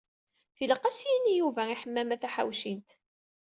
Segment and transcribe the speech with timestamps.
[0.55, 2.89] Tilaq ad as-yini Yuba i Ḥemmama Taḥawcint.